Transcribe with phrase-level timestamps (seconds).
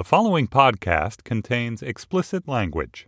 [0.00, 3.06] The following podcast contains explicit language.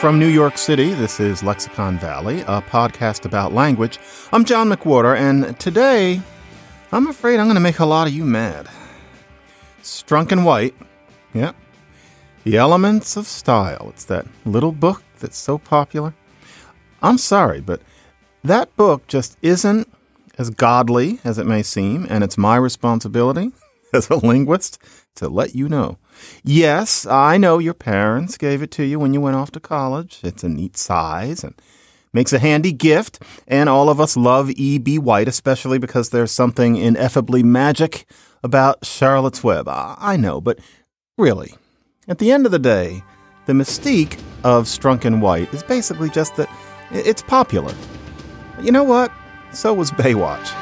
[0.00, 3.98] From New York City, this is Lexicon Valley, a podcast about language.
[4.32, 6.22] I'm John McWhorter, and today
[6.92, 8.68] I'm afraid I'm going to make a lot of you mad.
[9.82, 10.76] Strunk and White,
[11.34, 11.50] yeah.
[12.44, 13.88] The Elements of Style.
[13.88, 16.14] It's that little book that's so popular.
[17.02, 17.82] I'm sorry, but
[18.44, 19.92] that book just isn't
[20.38, 23.50] as godly as it may seem, and it's my responsibility
[23.92, 24.78] as a linguist
[25.16, 25.98] to let you know.
[26.44, 30.20] Yes, I know your parents gave it to you when you went off to college.
[30.22, 31.54] It's a neat size and
[32.12, 34.98] makes a handy gift, and all of us love E.B.
[34.98, 38.06] White, especially because there's something ineffably magic
[38.42, 39.66] about Charlotte's Web.
[39.68, 40.58] I know, but
[41.16, 41.54] really,
[42.06, 43.02] at the end of the day,
[43.46, 46.48] the mystique of Strunk and White is basically just that
[46.90, 47.74] it's popular.
[48.60, 49.12] You know what?
[49.52, 50.52] So was Baywatch.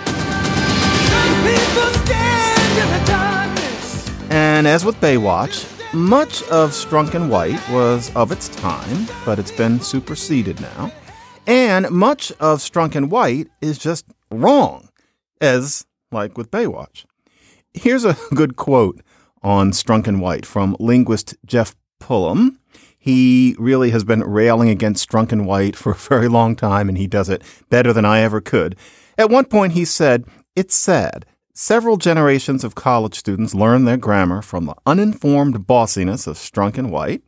[4.31, 9.51] And as with Baywatch, much of Strunk and White was of its time, but it's
[9.53, 10.93] been superseded now.
[11.47, 14.89] And much of Strunk and White is just wrong,
[15.41, 17.05] as like with Baywatch.
[17.73, 19.01] Here's a good quote
[19.43, 22.59] on Strunk and White from linguist Geoff Pullum.
[23.07, 26.99] He really has been railing against Strunk and White for a very long time, and
[26.99, 27.41] he does it
[27.71, 28.75] better than I ever could.
[29.17, 30.25] At one point, he said,
[30.57, 31.25] It's sad.
[31.55, 36.91] Several generations of college students learn their grammar from the uninformed bossiness of Strunk and
[36.91, 37.23] White.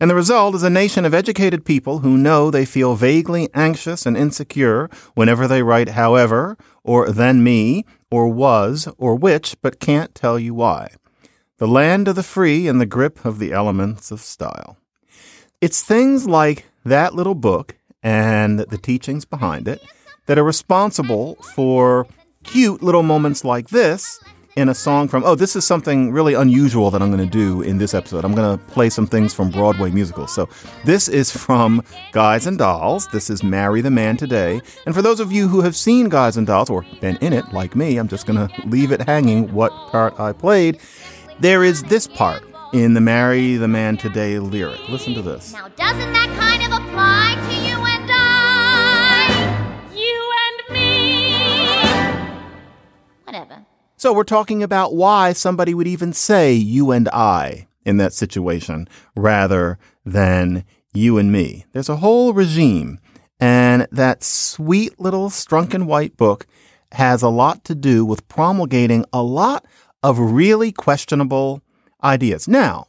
[0.00, 4.06] And the result is a nation of educated people who know they feel vaguely anxious
[4.06, 10.14] and insecure whenever they write however, or then me, or was, or which, but can't
[10.14, 10.92] tell you why.
[11.58, 14.78] The land of the free in the grip of the elements of style.
[15.60, 19.82] It's things like that little book and the teachings behind it
[20.26, 22.06] that are responsible for
[22.44, 24.20] cute little moments like this
[24.54, 27.60] in a song from, oh, this is something really unusual that I'm going to do
[27.62, 28.24] in this episode.
[28.24, 30.32] I'm going to play some things from Broadway musicals.
[30.32, 30.48] So
[30.84, 31.82] this is from
[32.12, 33.08] Guys and Dolls.
[33.08, 34.60] This is Marry the Man Today.
[34.86, 37.52] And for those of you who have seen Guys and Dolls or been in it,
[37.52, 40.78] like me, I'm just going to leave it hanging what part I played.
[41.40, 44.88] There is this part in the Marry the Man Today lyric.
[44.88, 45.52] Listen to this.
[45.52, 49.28] Now, doesn't that kind of apply to you and I?
[49.94, 51.32] You and me?
[53.24, 53.64] Whatever.
[53.96, 58.86] So we're talking about why somebody would even say you and I in that situation
[59.16, 61.64] rather than you and me.
[61.72, 62.98] There's a whole regime,
[63.40, 66.46] and that sweet little Strunk and White book
[66.92, 69.64] has a lot to do with promulgating a lot
[70.02, 71.62] of really questionable
[72.02, 72.48] ideas.
[72.48, 72.86] Now,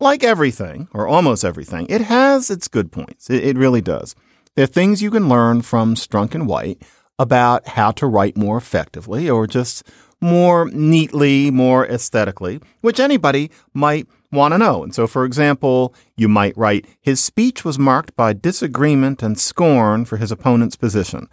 [0.00, 3.30] like everything, or almost everything, it has its good points.
[3.30, 4.14] It, it really does.
[4.54, 6.82] There are things you can learn from Strunk and White
[7.18, 9.84] about how to write more effectively or just
[10.20, 14.82] more neatly, more aesthetically, which anybody might want to know.
[14.82, 20.04] And so, for example, you might write, his speech was marked by disagreement and scorn
[20.04, 21.28] for his opponent's position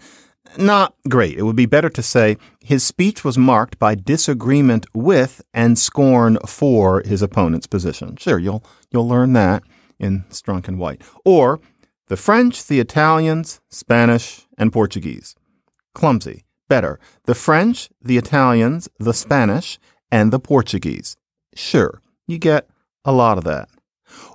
[0.57, 1.37] not great.
[1.37, 6.37] It would be better to say his speech was marked by disagreement with and scorn
[6.45, 8.15] for his opponent's position.
[8.17, 9.63] Sure, you'll you'll learn that
[9.99, 11.01] in Strunk and White.
[11.23, 11.59] Or
[12.07, 15.35] the French, the Italians, Spanish, and Portuguese.
[15.93, 16.45] Clumsy.
[16.67, 16.99] Better.
[17.25, 19.79] The French, the Italians, the Spanish,
[20.11, 21.17] and the Portuguese.
[21.55, 22.69] Sure, you get
[23.03, 23.69] a lot of that.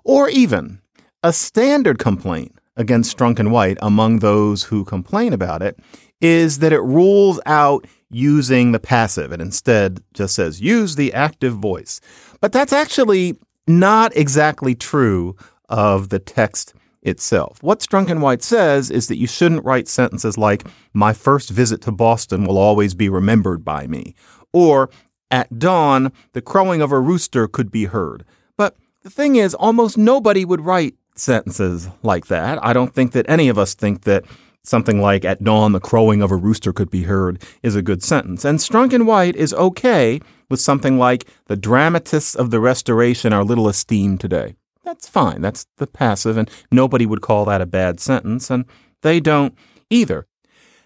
[0.04, 0.80] Or even
[1.22, 5.78] a standard complaint against Strunk and White among those who complain about it
[6.24, 11.54] is that it rules out using the passive and instead just says use the active
[11.54, 12.00] voice.
[12.40, 13.36] But that's actually
[13.66, 15.36] not exactly true
[15.68, 17.62] of the text itself.
[17.62, 20.64] What Strunk and White says is that you shouldn't write sentences like,
[20.94, 24.14] My first visit to Boston will always be remembered by me,
[24.52, 24.88] or
[25.30, 28.24] At dawn, the crowing of a rooster could be heard.
[28.56, 32.64] But the thing is, almost nobody would write sentences like that.
[32.64, 34.24] I don't think that any of us think that
[34.64, 38.02] something like at dawn the crowing of a rooster could be heard is a good
[38.02, 38.44] sentence.
[38.44, 43.44] And Strunk and White is okay with something like the dramatists of the restoration are
[43.44, 44.56] little esteemed today.
[44.82, 45.40] That's fine.
[45.40, 48.64] That's the passive and nobody would call that a bad sentence and
[49.02, 49.56] they don't
[49.90, 50.26] either.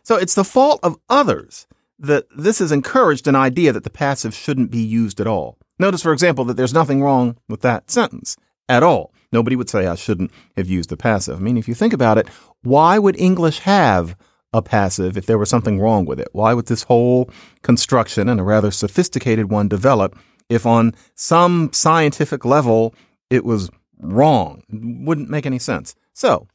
[0.02, 1.66] So it's the fault of others
[1.98, 5.58] that this has encouraged an idea that the passive shouldn't be used at all.
[5.78, 8.36] Notice, for example, that there's nothing wrong with that sentence
[8.68, 9.12] at all.
[9.32, 11.38] Nobody would say I shouldn't have used the passive.
[11.38, 12.28] I mean, if you think about it,
[12.62, 14.16] why would English have
[14.52, 16.28] a passive if there was something wrong with it?
[16.32, 17.30] Why would this whole
[17.62, 22.94] construction and a rather sophisticated one develop if on some scientific level
[23.30, 24.62] it was wrong?
[24.70, 25.94] It wouldn't make any sense.
[26.14, 26.48] So,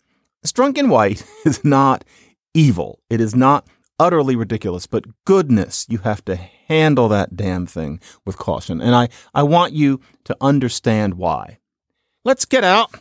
[0.45, 2.03] Strunk and White is not
[2.53, 2.99] evil.
[3.09, 3.67] It is not
[3.99, 8.81] utterly ridiculous, but goodness, you have to handle that damn thing with caution.
[8.81, 11.59] And I, I want you to understand why.
[12.25, 12.95] Let's get out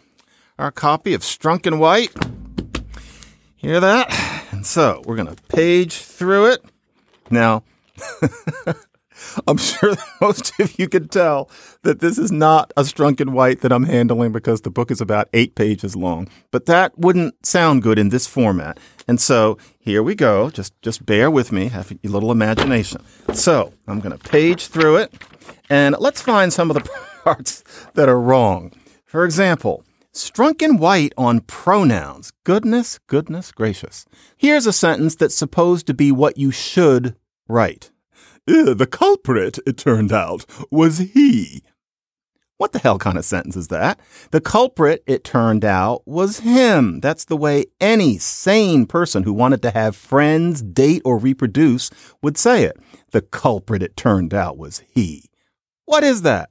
[0.58, 2.12] our copy of Strunk and White.
[3.54, 4.12] Hear that?
[4.50, 6.64] And so we're going to page through it.
[7.30, 7.62] Now,
[9.46, 11.48] I'm sure most of you can tell
[11.82, 15.00] that this is not a Strunk and White that I'm handling because the book is
[15.00, 16.28] about eight pages long.
[16.50, 18.80] But that wouldn't sound good in this format.
[19.06, 20.50] And so here we go.
[20.50, 21.68] Just just bear with me.
[21.68, 23.04] Have a little imagination.
[23.32, 25.14] So I'm going to page through it,
[25.70, 26.90] and let's find some of the
[27.22, 27.62] parts
[27.94, 28.72] that are wrong.
[29.12, 29.84] For example.
[30.14, 32.32] Strunk and White on pronouns.
[32.44, 34.06] Goodness, goodness gracious.
[34.38, 37.14] Here's a sentence that's supposed to be what you should
[37.46, 37.90] write.
[38.48, 41.62] "Eh, The culprit, it turned out, was he.
[42.56, 44.00] What the hell kind of sentence is that?
[44.30, 46.98] The culprit, it turned out, was him.
[47.00, 51.90] That's the way any sane person who wanted to have friends, date, or reproduce
[52.22, 52.78] would say it.
[53.10, 55.28] The culprit, it turned out, was he.
[55.84, 56.48] What is that?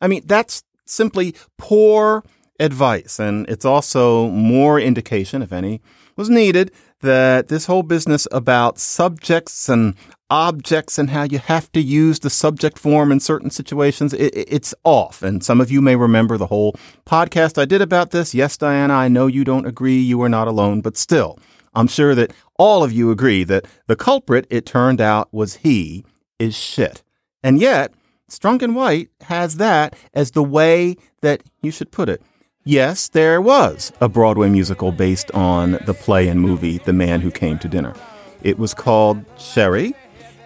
[0.00, 2.24] I mean, that's simply poor
[2.58, 3.18] advice.
[3.18, 5.80] And it's also more indication, if any,
[6.16, 6.70] was needed
[7.00, 9.94] that this whole business about subjects and
[10.28, 14.48] objects and how you have to use the subject form in certain situations, it, it-
[14.50, 15.22] it's off.
[15.22, 16.76] And some of you may remember the whole
[17.06, 18.34] podcast I did about this.
[18.34, 19.98] Yes, Diana, I know you don't agree.
[19.98, 21.38] You are not alone, but still,
[21.74, 26.04] I'm sure that all of you agree that the culprit, it turned out, was he,
[26.38, 27.02] is shit.
[27.42, 27.92] And yet,
[28.30, 32.22] Strunk and White has that as the way that you should put it.
[32.64, 37.30] Yes, there was a Broadway musical based on the play and movie The Man Who
[37.30, 37.94] Came to Dinner.
[38.42, 39.94] It was called Sherry,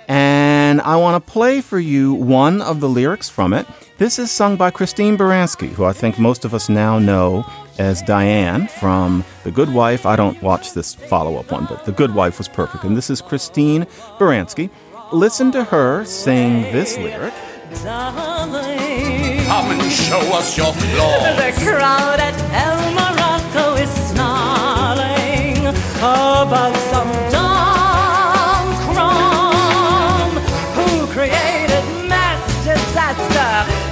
[0.08, 3.66] and I want to play for you one of the lyrics from it.
[3.98, 7.44] This is sung by Christine Baranski, who I think most of us now know
[7.78, 10.06] as Diane from The Good Wife.
[10.06, 12.84] I don't watch this follow up one, but The Good Wife was perfect.
[12.84, 13.84] And this is Christine
[14.18, 14.70] Baranski.
[15.12, 17.34] Listen to her sing this lyric.
[17.82, 21.36] Come and show us your flaws.
[21.36, 25.66] The crowd at El Morocco is snarling
[25.98, 30.32] about some dumb crumb
[30.76, 33.50] who created mass disaster,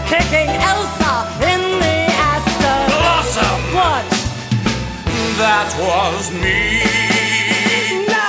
[0.08, 1.14] kicking Elsa
[1.50, 1.98] in the
[2.32, 2.78] Astor.
[2.88, 3.60] Blossom.
[3.74, 4.06] What?
[5.38, 6.58] That was me.
[8.06, 8.28] No.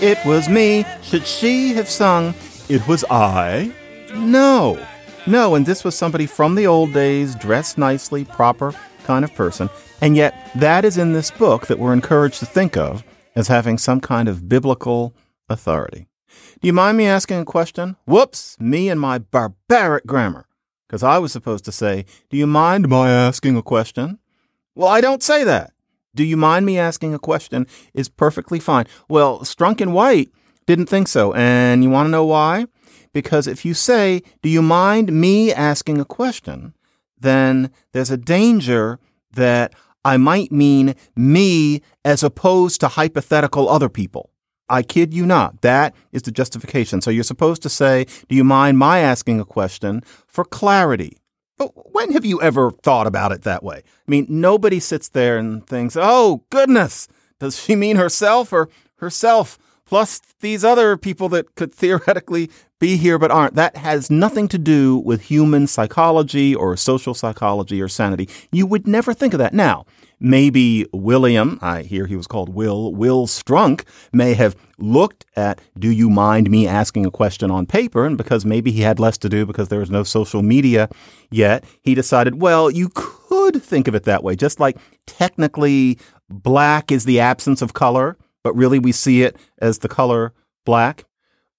[0.00, 0.84] It was me.
[1.02, 2.34] Should she have sung,
[2.68, 3.72] It was I?
[4.14, 4.84] No.
[5.26, 8.74] No, and this was somebody from the old days, dressed nicely, proper
[9.04, 9.68] kind of person.
[10.00, 13.04] And yet, that is in this book that we're encouraged to think of
[13.34, 15.14] as having some kind of biblical
[15.48, 16.08] authority.
[16.60, 17.96] Do you mind me asking a question?
[18.04, 20.46] Whoops, me and my barbaric grammar.
[20.86, 24.18] Because I was supposed to say, Do you mind my asking a question?
[24.74, 25.72] Well, I don't say that.
[26.14, 28.86] Do you mind me asking a question is perfectly fine.
[29.08, 30.30] Well, Strunk and White
[30.66, 31.32] didn't think so.
[31.34, 32.66] And you want to know why?
[33.12, 36.74] Because if you say, Do you mind me asking a question?
[37.22, 38.98] then there's a danger
[39.32, 39.72] that
[40.04, 44.30] I might mean me as opposed to hypothetical other people.
[44.68, 45.60] I kid you not.
[45.60, 47.00] That is the justification.
[47.00, 51.18] So you're supposed to say, Do you mind my asking a question for clarity?
[51.58, 53.82] But when have you ever thought about it that way?
[53.84, 57.06] I mean, nobody sits there and thinks, oh, goodness,
[57.38, 59.58] does she mean herself or herself
[59.92, 62.50] plus these other people that could theoretically
[62.80, 63.56] be here but aren't?
[63.56, 68.26] That has nothing to do with human psychology or social psychology or sanity.
[68.50, 69.52] You would never think of that.
[69.52, 69.84] Now,
[70.18, 75.90] maybe William, I hear he was called Will, Will Strunk, may have looked at, do
[75.90, 78.06] you mind me asking a question on paper?
[78.06, 80.88] And because maybe he had less to do because there was no social media
[81.30, 84.36] yet, he decided, well, you could think of it that way.
[84.36, 85.98] Just like technically
[86.30, 90.32] black is the absence of color, but really we see it as the color
[90.64, 91.04] black.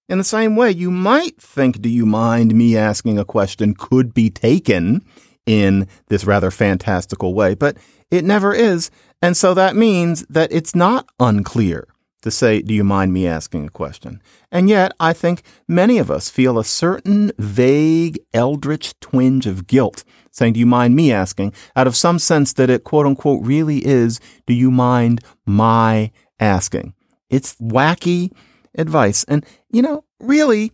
[0.08, 4.12] In the same way, you might think, do you mind me asking a question could
[4.12, 5.02] be taken
[5.46, 7.76] in this rather fantastical way, but
[8.10, 8.90] it never is.
[9.20, 11.88] And so that means that it's not unclear
[12.22, 14.22] to say, do you mind me asking a question?
[14.50, 20.04] And yet, I think many of us feel a certain vague, eldritch twinge of guilt
[20.30, 21.52] saying, do you mind me asking?
[21.76, 26.94] Out of some sense that it quote unquote really is, do you mind my asking?
[27.30, 28.32] It's wacky
[28.76, 29.24] advice.
[29.24, 30.72] And, you know, really,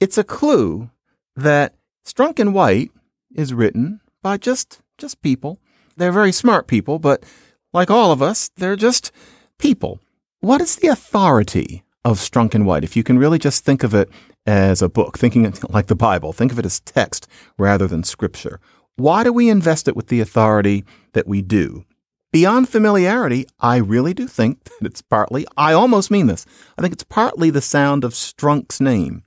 [0.00, 0.90] it's a clue
[1.36, 1.74] that
[2.06, 2.90] Strunk and White
[3.34, 5.58] is written by just, just people.
[5.96, 7.24] They're very smart people, but
[7.72, 9.12] like all of us, they're just
[9.58, 10.00] people.
[10.40, 12.84] What is the authority of Strunk and White?
[12.84, 14.10] If you can really just think of it
[14.46, 17.26] as a book, thinking like the Bible, think of it as text
[17.58, 18.60] rather than scripture.
[18.96, 20.84] Why do we invest it with the authority
[21.14, 21.84] that we do?
[22.34, 26.44] Beyond familiarity, I really do think that it's partly, I almost mean this,
[26.76, 29.22] I think it's partly the sound of Strunk's name.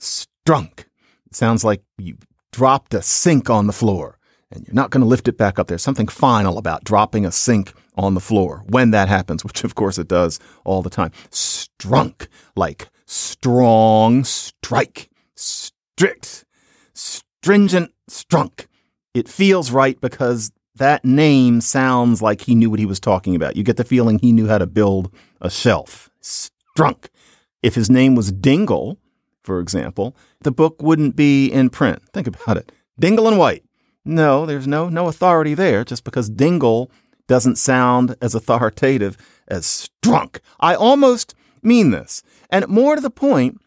[0.00, 0.84] Strunk.
[1.26, 2.16] It sounds like you
[2.52, 4.20] dropped a sink on the floor
[4.52, 5.66] and you're not going to lift it back up.
[5.66, 9.74] There's something final about dropping a sink on the floor when that happens, which of
[9.74, 11.10] course it does all the time.
[11.32, 16.44] Strunk, like strong strike, strict,
[16.92, 18.66] stringent strunk.
[19.12, 23.56] It feels right because that name sounds like he knew what he was talking about.
[23.56, 26.10] You get the feeling he knew how to build a shelf.
[26.20, 27.06] Strunk.
[27.62, 28.98] If his name was Dingle,
[29.42, 32.02] for example, the book wouldn't be in print.
[32.12, 32.72] Think about it.
[32.98, 33.64] Dingle and White.
[34.04, 36.90] No, there's no no authority there just because Dingle
[37.26, 39.16] doesn't sound as authoritative
[39.48, 40.40] as Strunk.
[40.60, 42.22] I almost mean this.
[42.50, 43.60] And more to the point,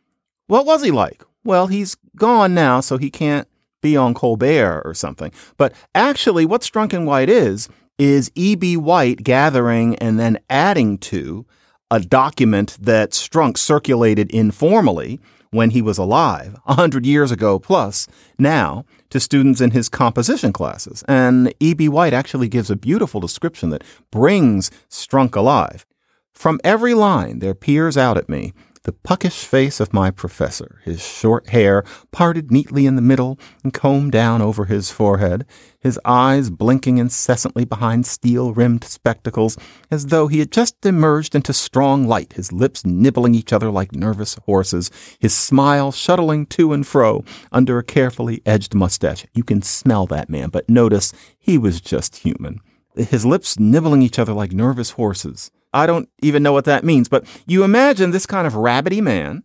[0.46, 1.24] what was he like?
[1.44, 3.48] Well, he's gone now, so he can't
[3.82, 5.32] be on Colbert or something.
[5.58, 8.78] But actually, what Strunk and White is, is E.B.
[8.78, 11.46] White gathering and then adding to
[11.90, 15.20] a document that Strunk circulated informally
[15.52, 18.08] when he was alive, a hundred years ago plus,
[18.38, 21.04] now to students in his composition classes.
[21.08, 21.88] And E.B.
[21.88, 25.86] White actually gives a beautiful description that brings Strunk alive.
[26.34, 28.54] From every line there peers out at me
[28.88, 33.74] the puckish face of my professor, his short hair parted neatly in the middle and
[33.74, 35.46] combed down over his forehead,
[35.82, 39.58] his eyes blinking incessantly behind steel rimmed spectacles,
[39.92, 43.92] as though he had just emerged into strong light, his lips nibbling each other like
[43.92, 44.90] nervous horses,
[45.20, 49.26] his smile shuttling to and fro under a carefully edged mustache.
[49.34, 52.62] You can smell that man, but notice he was just human.
[52.96, 55.52] His lips nibbling each other like nervous horses.
[55.78, 59.44] I don't even know what that means, but you imagine this kind of rabbity man.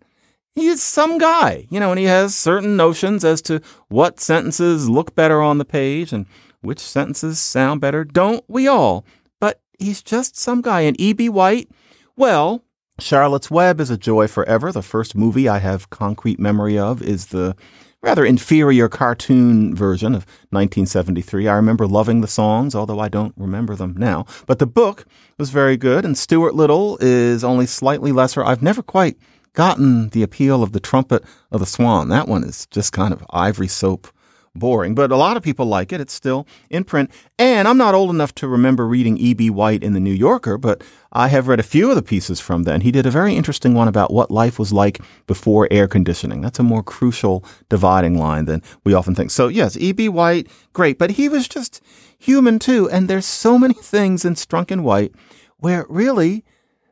[0.55, 5.15] He's some guy, you know, and he has certain notions as to what sentences look
[5.15, 6.25] better on the page and
[6.63, 8.03] which sentences sound better.
[8.03, 9.05] Don't we all?
[9.41, 10.81] But he's just some guy.
[10.83, 11.29] And E.B.
[11.29, 11.71] White,
[12.17, 12.65] well,
[12.99, 14.73] Charlotte's Web is a joy forever.
[14.73, 17.57] The first movie I have concrete memory of is the
[18.03, 21.47] rather inferior cartoon version of 1973.
[21.49, 24.27] I remember loving the songs, although I don't remember them now.
[24.47, 25.07] But the book
[25.39, 28.45] was very good, and Stuart Little is only slightly lesser.
[28.45, 29.17] I've never quite
[29.55, 32.09] gotten the appeal of the trumpet of the swan.
[32.09, 34.09] That one is just kind of ivory soap
[34.55, 36.01] boring, but a lot of people like it.
[36.01, 37.11] It's still in print.
[37.39, 39.51] And I'm not old enough to remember reading E.B.
[39.51, 40.83] White in the New Yorker, but
[41.13, 42.83] I have read a few of the pieces from then.
[42.83, 46.41] He did a very interesting one about what life was like before air conditioning.
[46.41, 49.31] That's a more crucial dividing line than we often think.
[49.31, 50.09] So yes, E.B.
[50.09, 51.81] White, great, but he was just
[52.19, 52.89] human too.
[52.91, 55.13] And there's so many things in Strunk and White
[55.57, 56.45] where really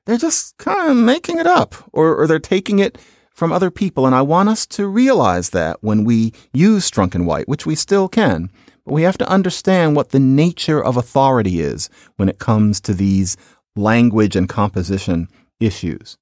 [0.07, 2.99] they're just kind of making it up or, or they're taking it
[3.41, 4.05] from other people.
[4.05, 7.75] And I want us to realize that when we use Strunk and White, which we
[7.75, 8.51] still can,
[8.85, 12.93] but we have to understand what the nature of authority is when it comes to
[12.93, 13.39] these
[13.75, 15.27] language and composition
[15.59, 16.19] issues.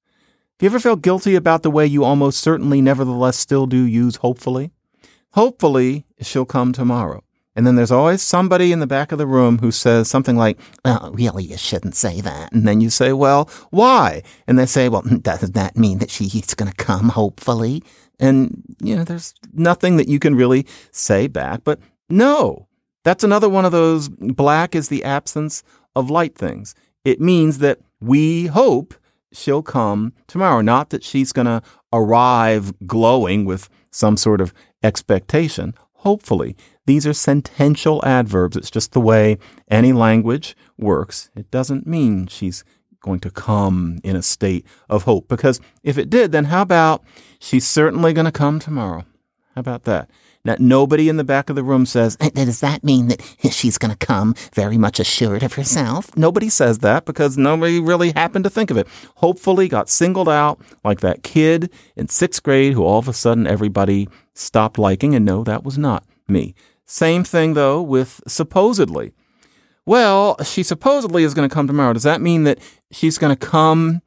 [0.59, 4.15] Have you ever felt guilty about the way you almost certainly, nevertheless, still do use
[4.15, 4.71] hopefully?
[5.33, 7.21] Hopefully, she'll come tomorrow.
[7.59, 10.57] And then there's always somebody in the back of the room who says something like,
[10.85, 12.53] well, really, you shouldn't say that.
[12.53, 14.23] And then you say, well, why?
[14.47, 17.83] And they say, well, doesn't that mean that she's going to come, hopefully?
[18.17, 21.65] And, you know, there's nothing that you can really say back.
[21.65, 22.69] But no,
[23.03, 25.61] that's another one of those black is the absence
[25.97, 26.75] of light things.
[27.03, 28.93] It means that we hope
[29.33, 31.61] she'll come tomorrow, not that she's going to
[31.91, 35.73] arrive glowing with some sort of expectation.
[36.03, 38.55] Hopefully, these are sentential adverbs.
[38.55, 39.37] It's just the way
[39.69, 41.29] any language works.
[41.35, 42.63] It doesn't mean she's
[43.01, 45.27] going to come in a state of hope.
[45.27, 47.03] Because if it did, then how about
[47.39, 49.05] she's certainly going to come tomorrow?
[49.55, 50.09] How about that?
[50.45, 53.91] Now, nobody in the back of the room says, Does that mean that she's going
[53.91, 56.15] to come very much assured of herself?
[56.15, 58.87] Nobody says that because nobody really happened to think of it.
[59.15, 63.47] Hopefully, got singled out like that kid in sixth grade who all of a sudden
[63.47, 64.07] everybody
[64.39, 66.55] stopped liking, and no, that was not me.
[66.85, 69.13] Same thing though with supposedly.
[69.85, 71.93] Well, she supposedly is going to come tomorrow.
[71.93, 72.59] Does that mean that
[72.91, 74.01] she's going to come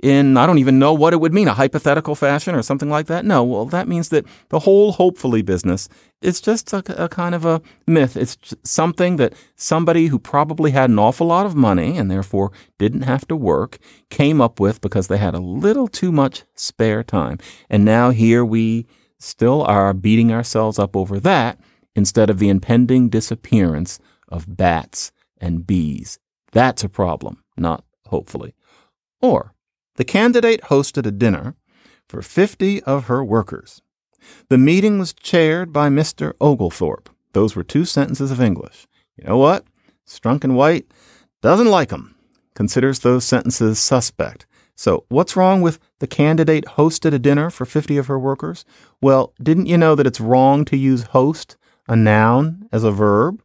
[0.00, 3.06] in, I don't even know what it would mean, a hypothetical fashion or something like
[3.06, 3.24] that?
[3.24, 3.42] No.
[3.42, 5.88] Well, that means that the whole hopefully business
[6.20, 8.16] is just a, a kind of a myth.
[8.16, 13.02] It's something that somebody who probably had an awful lot of money and therefore didn't
[13.02, 13.78] have to work
[14.10, 17.38] came up with because they had a little too much spare time.
[17.68, 18.86] And now here we
[19.18, 21.58] still are beating ourselves up over that
[21.94, 23.98] instead of the impending disappearance
[24.28, 26.18] of bats and bees.
[26.52, 28.54] That's a problem, not hopefully.
[29.20, 29.54] Or
[29.96, 31.56] the candidate hosted a dinner
[32.08, 33.82] for 50 of her workers.
[34.48, 36.34] The meeting was chaired by Mr.
[36.40, 37.10] Oglethorpe.
[37.32, 38.86] Those were two sentences of English.
[39.16, 39.64] You know what?
[40.06, 40.86] Strunk and White
[41.42, 42.14] doesn't like them,
[42.54, 44.46] considers those sentences suspect.
[44.78, 48.64] So, what's wrong with the candidate hosted a dinner for 50 of her workers?
[49.02, 51.56] Well, didn't you know that it's wrong to use host,
[51.88, 53.42] a noun, as a verb?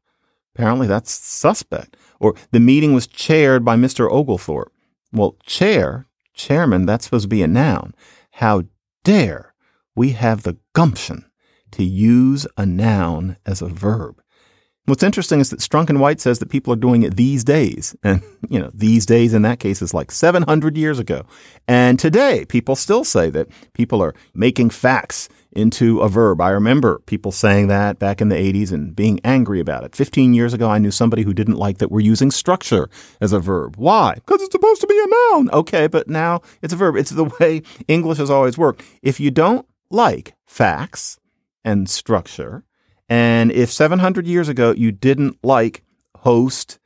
[0.54, 1.98] Apparently, that's suspect.
[2.20, 4.08] Or the meeting was chaired by Mr.
[4.12, 4.72] Oglethorpe.
[5.12, 7.96] Well, chair, chairman, that's supposed to be a noun.
[8.34, 8.66] How
[9.04, 9.56] dare
[9.96, 11.26] we have the gumption
[11.72, 14.23] to use a noun as a verb?
[14.86, 17.96] What's interesting is that Strunk and White says that people are doing it these days.
[18.04, 21.26] And, you know, these days in that case is like 700 years ago.
[21.70, 26.42] And today, people still say that people are making facts into a verb.
[26.42, 29.96] I remember people saying that back in the 80s and being angry about it.
[29.96, 32.90] 15 years ago, I knew somebody who didn't like that we're using structure
[33.22, 33.78] as a verb.
[33.78, 34.16] Why?
[34.16, 35.50] Because it's supposed to be a noun.
[35.52, 36.98] Okay, but now it's a verb.
[36.98, 38.84] It's the way English has always worked.
[39.02, 41.20] If you don't like facts
[41.64, 42.66] and structure,
[43.14, 45.84] and if 700 years ago you didn't like
[46.22, 46.80] host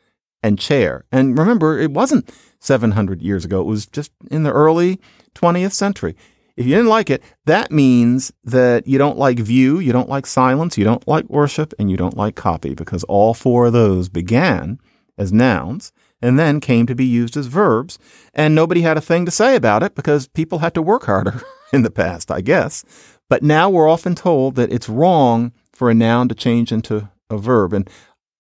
[0.44, 2.30] and chair, and remember, it wasn't
[2.60, 5.00] 700 years ago, it was just in the early
[5.36, 6.18] 20th century.
[6.58, 10.26] If you didn't like it, that means that you don't like view, you don't like
[10.26, 14.10] silence, you don't like worship, and you don't like copy, because all four of those
[14.10, 14.82] began
[15.18, 17.98] as nouns and then came to be used as verbs.
[18.34, 21.42] And nobody had a thing to say about it because people had to work harder
[21.72, 22.84] in the past, I guess.
[23.30, 27.38] But now we're often told that it's wrong for a noun to change into a
[27.38, 27.72] verb.
[27.72, 27.88] And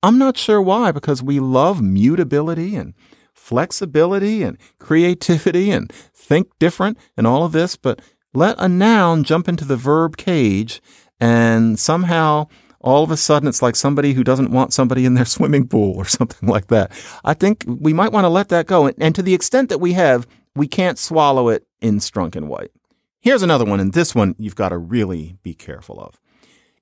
[0.01, 2.95] I'm not sure why, because we love mutability and
[3.31, 7.75] flexibility and creativity and think different and all of this.
[7.75, 8.01] But
[8.33, 10.81] let a noun jump into the verb cage
[11.19, 12.47] and somehow
[12.79, 15.95] all of a sudden it's like somebody who doesn't want somebody in their swimming pool
[15.95, 16.91] or something like that.
[17.23, 18.87] I think we might want to let that go.
[18.97, 20.25] And, to the extent that we have,
[20.55, 22.71] we can't swallow it in Strunk and White.
[23.19, 26.19] Here's another one, and this one you've got to really be careful of.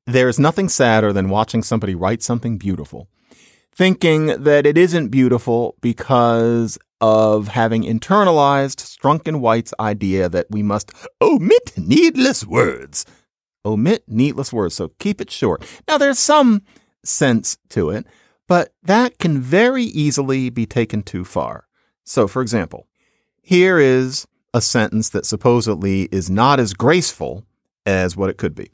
[0.07, 3.09] There's nothing sadder than watching somebody write something beautiful,
[3.73, 10.61] thinking that it isn't beautiful because of having internalized Strunk and White's idea that we
[10.61, 13.05] must omit needless words.
[13.65, 15.65] Omit needless words, so keep it short.
[15.87, 16.61] Now, there's some
[17.03, 18.05] sense to it,
[18.47, 21.67] but that can very easily be taken too far.
[22.03, 22.87] So, for example,
[23.41, 27.43] here is a sentence that supposedly is not as graceful
[27.87, 28.69] as what it could be.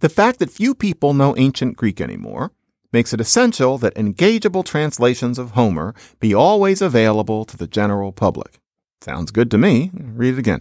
[0.00, 2.52] The fact that few people know ancient Greek anymore
[2.92, 8.60] makes it essential that engageable translations of Homer be always available to the general public.
[9.00, 9.90] Sounds good to me.
[9.94, 10.60] Read it again.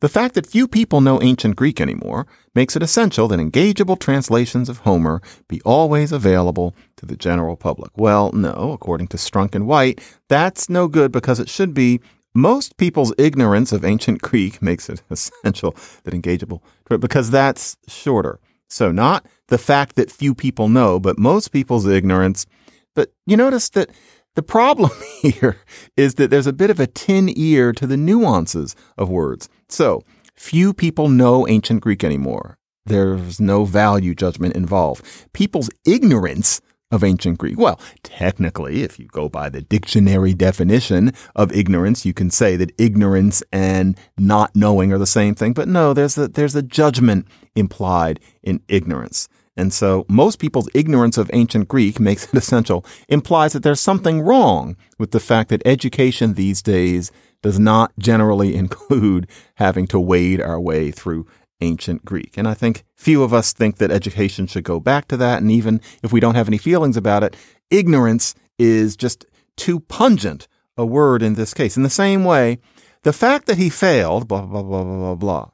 [0.00, 4.68] The fact that few people know ancient Greek anymore makes it essential that engageable translations
[4.68, 7.92] of Homer be always available to the general public.
[7.96, 12.00] Well, no, according to Strunk and White, that's no good because it should be
[12.34, 18.40] most people's ignorance of ancient Greek makes it essential that engageable because that's shorter.
[18.72, 22.46] So, not the fact that few people know, but most people's ignorance.
[22.94, 23.90] But you notice that
[24.34, 25.58] the problem here
[25.94, 29.50] is that there's a bit of a tin ear to the nuances of words.
[29.68, 30.02] So,
[30.34, 32.56] few people know ancient Greek anymore.
[32.86, 35.04] There's no value judgment involved.
[35.34, 37.58] People's ignorance of ancient Greek.
[37.58, 42.78] Well, technically, if you go by the dictionary definition of ignorance, you can say that
[42.78, 45.54] ignorance and not knowing are the same thing.
[45.54, 47.26] But no, there's a, there's a judgment
[47.56, 49.28] implied in ignorance.
[49.56, 54.20] And so most people's ignorance of ancient Greek makes it essential, implies that there's something
[54.20, 57.10] wrong with the fact that education these days
[57.42, 61.26] does not generally include having to wade our way through
[61.62, 62.36] ancient Greek.
[62.36, 65.40] And I think few of us think that education should go back to that.
[65.40, 67.36] And even if we don't have any feelings about it,
[67.70, 69.24] ignorance is just
[69.56, 71.76] too pungent a word in this case.
[71.76, 72.58] In the same way,
[73.02, 75.50] the fact that he failed, blah, blah, blah, blah, blah, blah.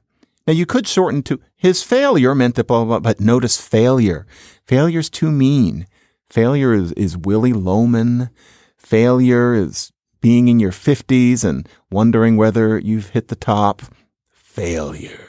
[0.46, 4.26] Now you could shorten to his failure meant that blah, blah, blah, but notice failure.
[4.64, 5.86] Failure's too mean.
[6.30, 8.30] Failure is, is Willy Loman.
[8.76, 13.82] Failure is being in your 50s and wondering whether you've hit the top.
[14.30, 15.27] Failure.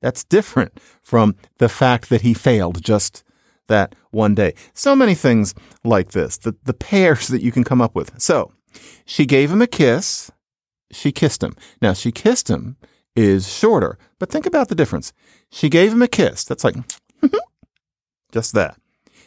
[0.00, 3.24] That's different from the fact that he failed just
[3.68, 4.54] that one day.
[4.72, 8.20] So many things like this, the, the pairs that you can come up with.
[8.20, 8.52] So
[9.04, 10.30] she gave him a kiss.
[10.90, 11.54] She kissed him.
[11.82, 12.76] Now, she kissed him
[13.14, 15.12] is shorter, but think about the difference.
[15.50, 16.44] She gave him a kiss.
[16.44, 16.76] That's like
[18.32, 18.78] just that.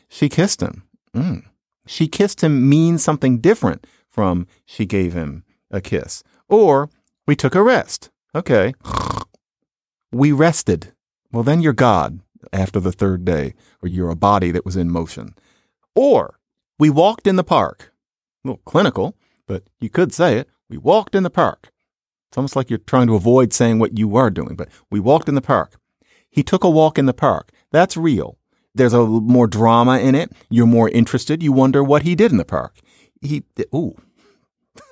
[0.10, 0.84] She kissed him.
[1.14, 1.44] Mm.
[1.86, 6.24] She kissed him means something different from she gave him a kiss.
[6.48, 6.90] Or
[7.28, 8.10] we took a rest.
[8.34, 8.74] Okay.
[10.12, 10.94] We rested.
[11.32, 12.20] Well, then you're God
[12.52, 15.36] after the third day, or you're a body that was in motion.
[15.96, 16.40] Or
[16.78, 17.94] we walked in the park.
[18.44, 19.16] A little clinical,
[19.48, 20.50] but you could say it.
[20.70, 21.72] We walked in the park.
[22.30, 25.30] It's almost like you're trying to avoid saying what you are doing, but we walked
[25.30, 25.76] in the park.
[26.30, 27.52] He took a walk in the park.
[27.72, 28.38] That's real.
[28.74, 30.32] There's a more drama in it.
[30.50, 31.44] You're more interested.
[31.44, 32.80] You wonder what he did in the park.
[33.22, 33.44] He,
[33.76, 33.98] ooh,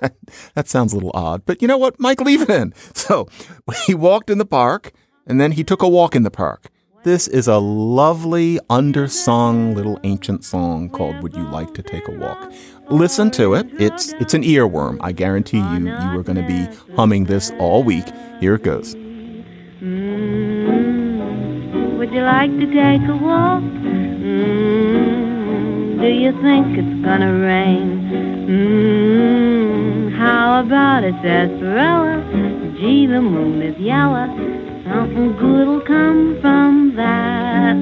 [0.54, 1.98] that sounds a little odd, but you know what?
[1.98, 2.74] Mike, leave it in.
[2.94, 3.28] So
[3.86, 4.92] he walked in the park
[5.30, 6.66] and then he took a walk in the park.
[7.04, 12.10] This is a lovely, undersung little ancient song called Would You Like to Take a
[12.10, 12.52] Walk?
[12.90, 13.68] Listen to it.
[13.80, 14.98] It's it's an earworm.
[15.00, 16.66] I guarantee you you are going to be
[16.96, 18.04] humming this all week.
[18.40, 18.96] Here it goes.
[19.80, 23.62] Mm, Would you like to take a walk?
[24.32, 28.10] Mm, do you think it's gonna rain?
[28.50, 32.20] Mm, how about a sarsaparilla?
[32.78, 34.26] Gee, the moon is yellow.
[34.90, 37.76] Something good'll come from that.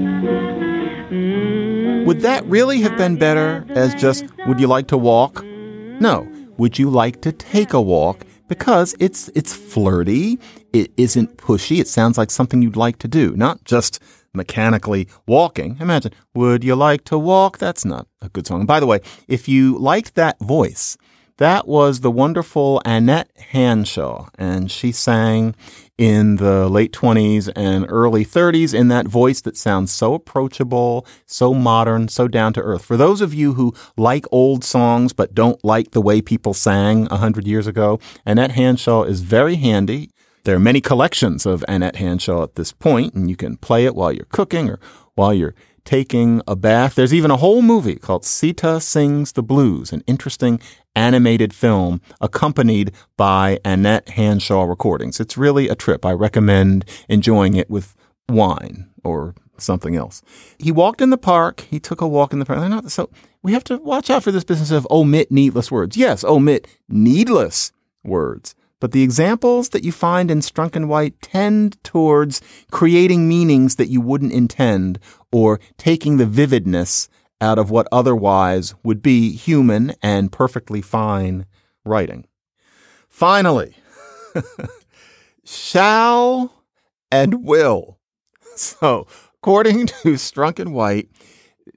[1.11, 5.43] Mm, Would that really have been better as just would you like to walk?
[5.45, 6.31] No.
[6.59, 8.27] Would you like to take a walk?
[8.47, 10.39] Because it's it's flirty,
[10.75, 14.01] it isn't pushy, it sounds like something you'd like to do, not just
[14.35, 15.79] mechanically walking.
[15.81, 17.57] Imagine, would you like to walk?
[17.57, 18.67] That's not a good song.
[18.67, 20.99] By the way, if you liked that voice,
[21.39, 25.55] that was the wonderful Annette Hanshaw, and she sang
[25.99, 31.53] in the late 20s and early 30s in that voice that sounds so approachable, so
[31.53, 32.85] modern, so down to earth.
[32.85, 37.07] For those of you who like old songs but don't like the way people sang
[37.07, 40.11] 100 years ago, Annette Hanshaw is very handy.
[40.45, 43.97] There are many collections of Annette Hanshaw at this point, and you can play it
[43.97, 44.79] while you're cooking or
[45.17, 45.55] while you're
[45.89, 46.95] taking a bath.
[46.97, 50.61] There's even a whole movie called Sita Sings the Blues, an interesting
[50.95, 55.19] animated film accompanied by Annette Hanshaw recordings.
[55.19, 56.05] It's really a trip.
[56.05, 57.97] I recommend enjoying it with
[58.29, 60.21] wine or something else.
[60.59, 61.61] He walked in the park.
[61.71, 62.59] He took a walk in the park.
[62.69, 63.09] Not- So
[63.43, 65.97] we have to watch out for this business of omit needless words.
[65.97, 67.73] Yes, omit needless
[68.05, 68.55] words.
[68.81, 73.89] But the examples that you find in Strunk and White tend towards creating meanings that
[73.89, 75.01] you wouldn't intend
[75.33, 77.09] or taking the vividness
[77.41, 81.47] out of what otherwise would be human and perfectly fine
[81.85, 82.27] writing.
[83.09, 83.77] Finally,
[85.45, 86.53] shall
[87.11, 87.99] and will.
[88.57, 91.09] So, according to Strunk and White,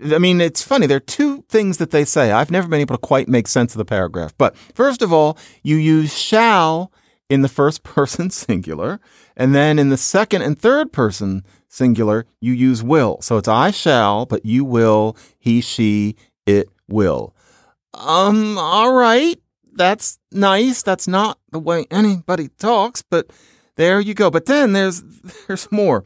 [0.03, 0.87] I mean, it's funny.
[0.87, 2.31] There are two things that they say.
[2.31, 4.33] I've never been able to quite make sense of the paragraph.
[4.37, 6.91] But first of all, you use shall
[7.29, 8.99] in the first person singular.
[9.35, 13.19] And then in the second and third person singular, you use will.
[13.21, 17.33] So it's I shall, but you will, he, she, it will.
[17.93, 19.39] Um, all right.
[19.73, 20.83] That's nice.
[20.83, 23.31] That's not the way anybody talks, but
[23.77, 24.29] there you go.
[24.29, 25.01] But then there's,
[25.47, 26.03] there's more.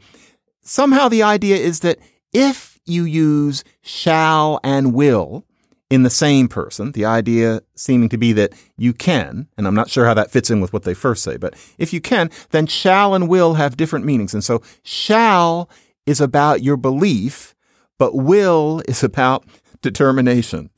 [0.62, 1.98] Somehow the idea is that
[2.32, 5.44] if you use shall and will
[5.88, 9.88] in the same person, the idea seeming to be that you can, and I'm not
[9.88, 12.66] sure how that fits in with what they first say, but if you can, then
[12.66, 14.34] shall and will have different meanings.
[14.34, 15.70] And so shall
[16.04, 17.54] is about your belief,
[17.98, 19.44] but will is about
[19.80, 20.70] determination.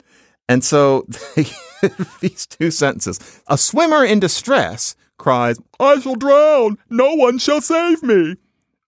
[0.47, 1.07] And so
[2.21, 6.77] these two sentences, a swimmer in distress cries, I shall drown.
[6.89, 8.35] No one shall save me.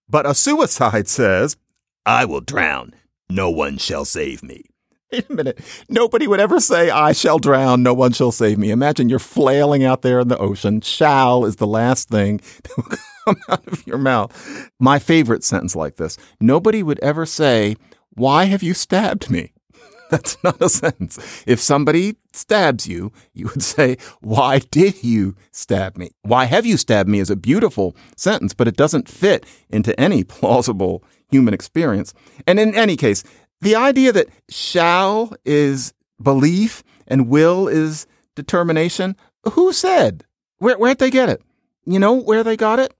[0.09, 1.57] But a suicide says,
[2.05, 2.93] I will drown.
[3.29, 4.70] No one shall save me.
[5.13, 5.59] Wait a minute.
[5.89, 7.83] Nobody would ever say, I shall drown.
[7.83, 8.71] No one shall save me.
[8.71, 10.79] Imagine you're flailing out there in the ocean.
[10.81, 14.69] Shall is the last thing that will come out of your mouth.
[14.79, 16.17] My favorite sentence like this.
[16.39, 17.75] Nobody would ever say,
[18.13, 19.51] Why have you stabbed me?
[20.11, 21.43] That's not a sentence.
[21.45, 26.11] If somebody stabs you, you would say, Why did you stab me?
[26.21, 30.23] Why have you stabbed me is a beautiful sentence, but it doesn't fit into any
[30.23, 32.13] plausible human experience.
[32.45, 33.23] And in any case,
[33.61, 39.15] the idea that shall is belief and will is determination,
[39.53, 40.25] who said?
[40.57, 41.41] Where, where'd they get it?
[41.85, 42.93] You know where they got it?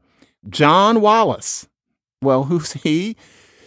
[0.50, 1.68] John Wallis.
[2.22, 3.16] Well, who's he?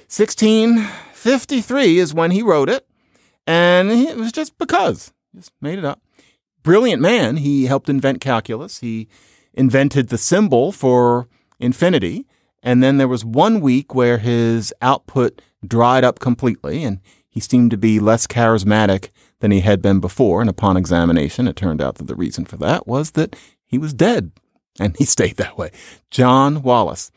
[0.09, 2.87] 1653 is when he wrote it.
[3.47, 5.13] And it was just because.
[5.35, 6.01] Just made it up.
[6.63, 7.39] Brilliant man.
[7.39, 8.81] He helped invent calculus.
[8.81, 9.09] He
[9.53, 11.29] invented the symbol for
[11.59, 12.27] infinity.
[12.63, 17.73] And then there was one week where his output dried up completely and he seemed
[17.73, 20.41] to be less charismatic than he had been before.
[20.41, 23.93] And upon examination, it turned out that the reason for that was that he was
[23.93, 24.33] dead.
[24.81, 25.71] And he stayed that way.
[26.11, 27.13] John Wallis.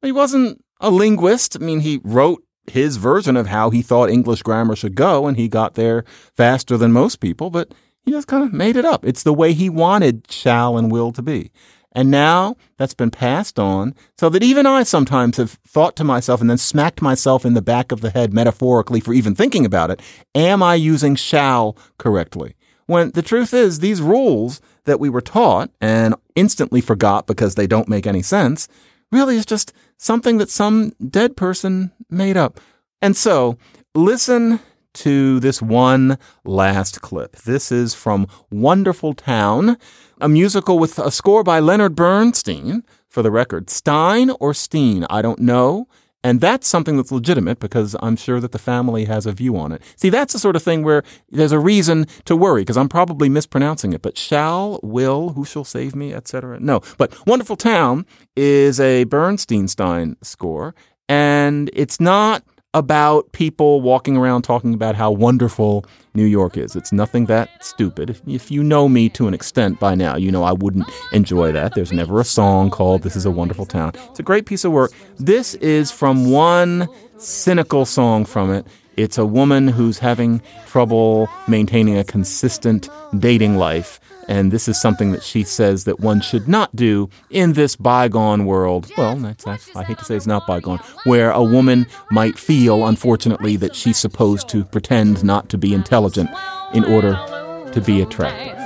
[0.00, 1.56] He wasn't a linguist.
[1.56, 5.36] I mean, he wrote his version of how he thought English grammar should go, and
[5.36, 6.04] he got there
[6.36, 9.04] faster than most people, but he just kind of made it up.
[9.04, 11.50] It's the way he wanted shall and will to be.
[11.92, 16.40] And now that's been passed on so that even I sometimes have thought to myself
[16.40, 19.90] and then smacked myself in the back of the head metaphorically for even thinking about
[19.90, 20.00] it.
[20.34, 22.54] Am I using shall correctly?
[22.86, 27.66] When the truth is, these rules that we were taught and instantly forgot because they
[27.66, 28.68] don't make any sense
[29.12, 32.60] really is just something that some dead person made up.
[33.02, 33.58] And so
[33.94, 34.60] listen
[34.92, 37.36] to this one last clip.
[37.36, 39.76] This is from Wonderful Town,
[40.20, 42.84] a musical with a score by Leonard Bernstein.
[43.08, 45.88] For the record, Stein or Steen, I don't know.
[46.22, 49.72] And that's something that's legitimate because I'm sure that the family has a view on
[49.72, 49.82] it.
[49.96, 53.28] See, that's the sort of thing where there's a reason to worry because I'm probably
[53.28, 54.02] mispronouncing it.
[54.02, 56.60] But shall, will, who shall save me, etc.
[56.60, 58.04] No, but Wonderful Town
[58.36, 60.74] is a Bernstein Stein score,
[61.08, 66.74] and it's not about people walking around talking about how wonderful New York is.
[66.76, 68.20] It's nothing that stupid.
[68.26, 71.74] If, you know me to an extent by now, you know I wouldn't enjoy that.
[71.74, 73.92] There's never a song called This is a Wonderful Town.
[74.10, 74.92] It's a great piece of work.
[75.18, 78.66] This is from one cynical song from it.
[78.96, 85.10] It's a woman who's having trouble maintaining a consistent dating life and this is something
[85.10, 88.88] that she says that one should not do in this bygone world.
[88.96, 92.86] Well, that's, that's, I hate to say it's not bygone, where a woman might feel,
[92.86, 96.30] unfortunately, that she's supposed to pretend not to be intelligent
[96.72, 97.14] in order
[97.72, 98.56] to be attractive.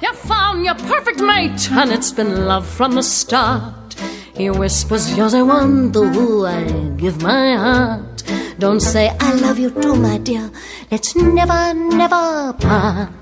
[0.00, 3.94] You found your perfect mate, and it's been love from the start.
[4.36, 6.62] He whispers, You're the one to who I
[6.96, 8.22] give my heart.
[8.60, 10.52] Don't say, I love you too, my dear.
[10.88, 13.19] Let's never, never part.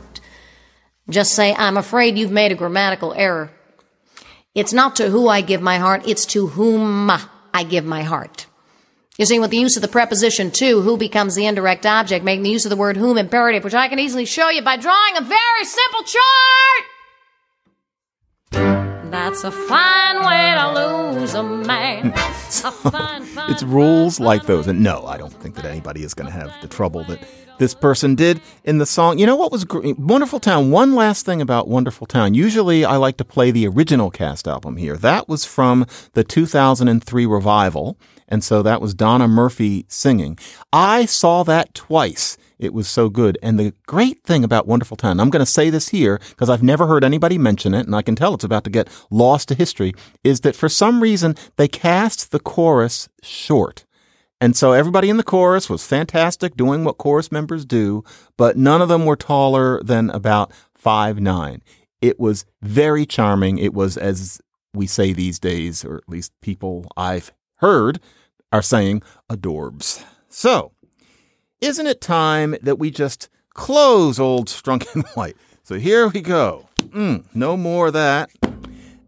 [1.11, 3.51] Just say, I'm afraid you've made a grammatical error.
[4.55, 7.11] It's not to who I give my heart, it's to whom
[7.55, 8.47] I give my heart.
[9.17, 12.45] You see, with the use of the preposition to, who becomes the indirect object, making
[12.45, 15.17] the use of the word whom imperative, which I can easily show you by drawing
[15.17, 16.85] a very simple chart.
[19.11, 22.15] That's a fine way to lose a man.
[22.49, 24.69] so, a fine, fine, it's rules like those.
[24.69, 27.19] And no, I don't think that anybody is going to have the trouble that
[27.59, 29.19] this person did in the song.
[29.19, 29.67] You know what was?
[29.71, 30.71] Wonderful Town?
[30.71, 32.35] One last thing about Wonderful Town.
[32.35, 34.97] Usually I like to play the original cast album here.
[34.97, 37.99] That was from the 2003 revival.
[38.29, 40.39] And so that was Donna Murphy singing.
[40.73, 42.37] I saw that twice.
[42.59, 43.39] It was so good.
[43.43, 46.63] And the great thing about Wonderful Town, I'm going to say this here because I've
[46.63, 49.55] never heard anybody mention it and I can tell it's about to get lost to
[49.55, 49.95] history,
[50.25, 53.85] is that for some reason they cast the chorus short.
[54.41, 58.05] And so everybody in the chorus was fantastic doing what chorus members do,
[58.37, 61.63] but none of them were taller than about five nine.
[62.01, 63.59] It was very charming.
[63.59, 64.41] It was, as
[64.73, 67.99] we say these days, or at least people I've heard
[68.53, 70.05] are saying, adorbs.
[70.29, 70.73] So,
[71.61, 75.37] isn't it time that we just close old Strunk and White?
[75.65, 76.69] So here we go.
[76.79, 78.31] Mm, no more of that.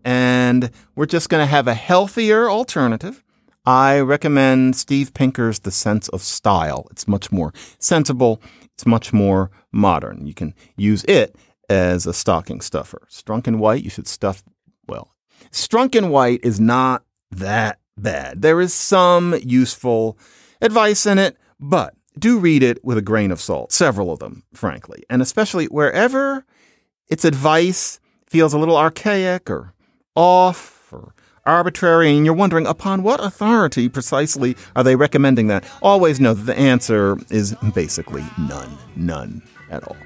[0.04, 3.22] And we're just going to have a healthier alternative.
[3.66, 6.86] I recommend Steve Pinker's The Sense of Style.
[6.90, 8.40] It's much more sensible.
[8.74, 10.26] It's much more modern.
[10.26, 11.36] You can use it
[11.68, 13.06] as a stocking stuffer.
[13.10, 14.42] Strunk and White, you should stuff,
[14.88, 15.14] well,
[15.52, 18.42] Strunk and White is not that bad.
[18.42, 20.18] There is some useful
[20.60, 24.42] advice in it, but do read it with a grain of salt, several of them,
[24.54, 25.04] frankly.
[25.08, 26.44] And especially wherever
[27.08, 29.74] its advice feels a little archaic or
[30.14, 30.79] off
[31.46, 36.44] arbitrary, and you're wondering upon what authority precisely are they recommending that, always know that
[36.44, 38.76] the answer is basically none.
[38.96, 39.96] None at all.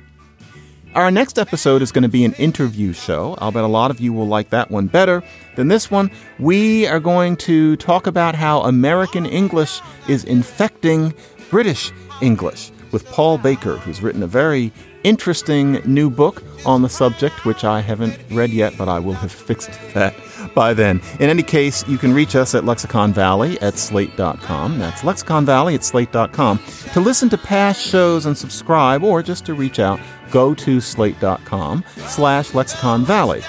[0.94, 3.34] Our next episode is going to be an interview show.
[3.38, 5.24] I'll bet a lot of you will like that one better
[5.56, 6.08] than this one.
[6.38, 11.12] We are going to talk about how American English is infecting
[11.50, 11.90] British
[12.22, 17.64] English with Paul Baker, who's written a very interesting new book on the subject, which
[17.64, 20.14] I haven't read yet, but I will have fixed that
[20.54, 21.00] by then.
[21.20, 24.78] In any case, you can reach us at Lexicon Valley at slate.com.
[24.78, 26.60] That's Lexicon Valley at slate.com.
[26.92, 31.84] To listen to past shows and subscribe, or just to reach out, go to slate.com
[32.08, 33.42] slash Lexicon Valley.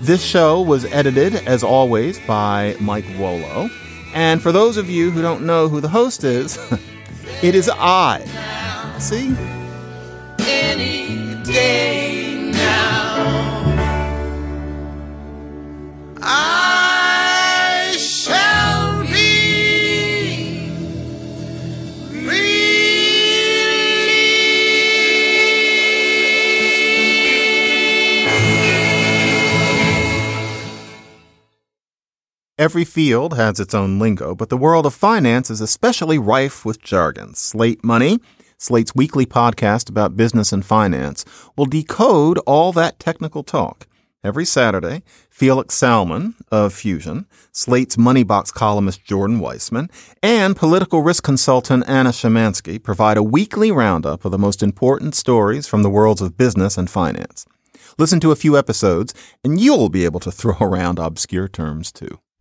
[0.00, 3.70] This show was edited, as always, by Mike Vuolo.
[4.12, 6.58] And for those of you who don't know who the host is,
[7.42, 8.24] it is I.
[8.98, 9.34] See?
[10.40, 12.03] Any day
[32.64, 36.80] Every field has its own lingo, but the world of finance is especially rife with
[36.80, 37.34] jargon.
[37.34, 38.20] Slate Money,
[38.56, 41.26] Slate's weekly podcast about business and finance,
[41.58, 43.86] will decode all that technical talk.
[44.24, 49.90] Every Saturday, Felix Salmon of Fusion, Slate's Moneybox columnist Jordan Weissmann,
[50.22, 55.66] and political risk consultant Anna Szymanski provide a weekly roundup of the most important stories
[55.66, 57.44] from the worlds of business and finance.
[57.98, 59.12] Listen to a few episodes,
[59.44, 62.20] and you'll be able to throw around obscure terms too.